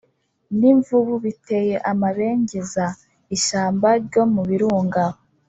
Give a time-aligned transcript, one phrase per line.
[0.59, 2.85] n’imvubu, biteye amabengeza.
[3.35, 5.03] Ishyamba ryo mu birunga